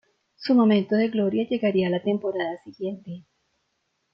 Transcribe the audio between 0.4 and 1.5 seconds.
momento de gloria